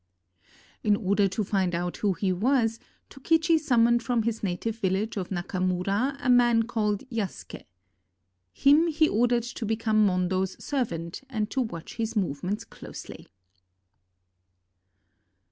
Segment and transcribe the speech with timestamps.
[0.81, 2.79] In order to find out who he was,
[3.11, 5.29] Tokichi summoned from his native village of.
[5.29, 7.65] Nakamura a man called Yasuke.
[8.51, 13.27] Him he ordered to become Mondo's servant and to watch his movements closely.